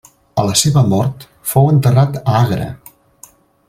A 0.43 0.45
la 0.45 0.55
seva 0.61 0.83
mort 0.93 1.27
fou 1.53 1.71
enterrat 1.75 2.21
a 2.23 2.37
Agra. 2.43 2.67